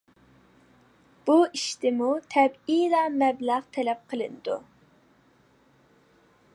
بۇ 1.27 1.35
ئىشتىمۇ 1.57 2.09
تەبىئىيلا 2.35 3.03
مەبلەغ 3.19 3.69
تەلەپ 3.77 4.03
قىلىنىدۇ. 4.15 4.57